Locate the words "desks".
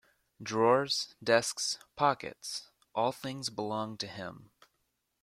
1.23-1.77